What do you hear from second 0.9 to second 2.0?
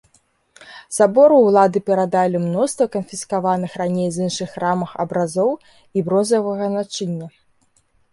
Сабору ўлады